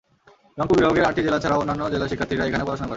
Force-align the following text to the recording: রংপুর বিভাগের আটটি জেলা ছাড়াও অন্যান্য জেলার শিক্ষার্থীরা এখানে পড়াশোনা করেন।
রংপুর 0.57 0.77
বিভাগের 0.79 1.07
আটটি 1.09 1.21
জেলা 1.27 1.39
ছাড়াও 1.43 1.61
অন্যান্য 1.61 1.83
জেলার 1.93 2.09
শিক্ষার্থীরা 2.11 2.47
এখানে 2.47 2.63
পড়াশোনা 2.65 2.85
করেন। 2.85 2.89